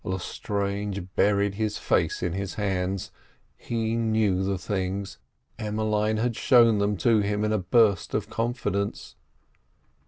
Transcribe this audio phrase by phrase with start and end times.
[0.03, 3.11] Lestrange buried his face in his hands.
[3.55, 5.19] He knew the things.
[5.59, 9.15] Emmeline had shown them to him in a burst of confidence.